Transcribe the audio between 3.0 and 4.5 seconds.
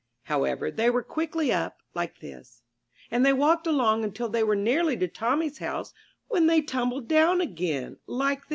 And they walked along until they